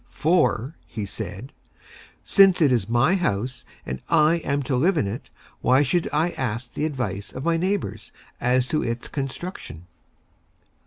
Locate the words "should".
5.83-6.09